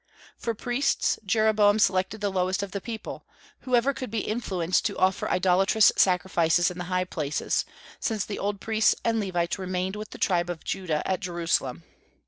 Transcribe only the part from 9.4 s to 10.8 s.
remained with the tribe of